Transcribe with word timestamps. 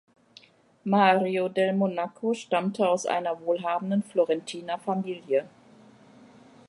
Mario 0.83 1.47
Del 1.47 1.75
Monaco 1.75 2.33
stammte 2.33 2.89
aus 2.89 3.05
einer 3.05 3.39
wohlhabenden 3.41 4.01
Florentiner 4.01 4.79
Familie. 4.79 5.47